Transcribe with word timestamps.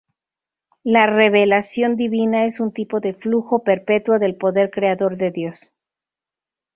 La 0.83 1.05
revelación 1.05 1.95
divina 1.95 2.43
es 2.45 2.59
un 2.59 2.71
tipo 2.71 2.99
de 3.01 3.13
flujo 3.13 3.63
perpetuo 3.63 4.17
del 4.17 4.35
poder 4.35 4.71
creador 4.71 5.15
de 5.15 5.29
Dios. 5.29 5.69